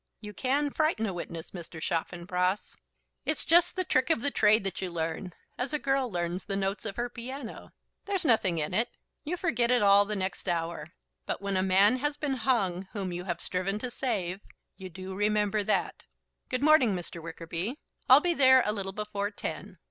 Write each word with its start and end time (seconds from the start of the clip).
"You 0.19 0.33
can 0.33 0.71
frighten 0.71 1.05
a 1.05 1.13
witness, 1.13 1.51
Mr. 1.51 1.79
Chaffanbrass." 1.79 2.75
"It's 3.23 3.45
just 3.45 3.75
the 3.75 3.83
trick 3.83 4.09
of 4.09 4.23
the 4.23 4.31
trade 4.31 4.63
that 4.63 4.81
you 4.81 4.89
learn, 4.89 5.31
as 5.59 5.73
a 5.73 5.77
girl 5.77 6.11
learns 6.11 6.43
the 6.43 6.55
notes 6.55 6.87
of 6.87 6.95
her 6.95 7.07
piano. 7.07 7.71
There's 8.05 8.25
nothing 8.25 8.57
in 8.57 8.73
it. 8.73 8.89
You 9.23 9.37
forget 9.37 9.69
it 9.69 9.83
all 9.83 10.05
the 10.05 10.15
next 10.15 10.49
hour. 10.49 10.87
But 11.27 11.39
when 11.39 11.55
a 11.55 11.61
man 11.61 11.97
has 11.97 12.17
been 12.17 12.33
hung 12.33 12.87
whom 12.93 13.13
you 13.13 13.25
have 13.25 13.41
striven 13.41 13.77
to 13.77 13.91
save, 13.91 14.41
you 14.75 14.89
do 14.89 15.13
remember 15.13 15.63
that. 15.65 16.05
Good 16.49 16.63
morning, 16.63 16.95
Mr. 16.95 17.21
Wickerby. 17.21 17.77
I'll 18.09 18.21
be 18.21 18.33
there 18.33 18.63
a 18.65 18.73
little 18.73 18.93
before 18.93 19.29
ten. 19.29 19.77